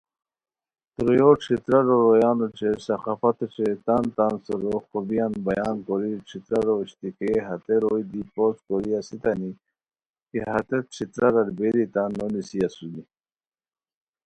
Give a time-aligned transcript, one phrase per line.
[0.93, 8.21] ترویو:ݯھترارو رویان اوچے ثقافتو اوچے تان تان سورو خوبیان بیان کوری(ݯھترارو اشتکھئیے ہتے روئے دی
[8.33, 9.51] پوسٹ کوری اسیتانی
[10.29, 13.01] کی ہتیت ݯھترارار بیری تان نونیسی اسونی)